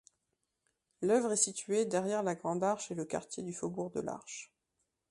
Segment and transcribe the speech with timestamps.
[1.03, 4.51] L'œuvre est située derrière la Grande Arche et le quartier du Faubourg de l'Arche.